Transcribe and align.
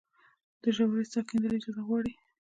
د 0.61 0.63
ژورې 0.75 1.05
څاه 1.11 1.21
کیندل 1.27 1.51
اجازه 1.57 1.81
غواړي؟ 1.87 2.13